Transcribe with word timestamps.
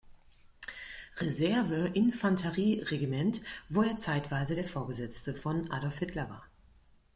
Reserve-Infanterie-Regiment, 1.19 3.39
wo 3.69 3.83
er 3.83 3.97
zeitweise 3.97 4.55
der 4.55 4.63
Vorgesetzte 4.63 5.35
von 5.35 5.69
Adolf 5.69 5.99
Hitler 5.99 6.27
war. 6.27 6.43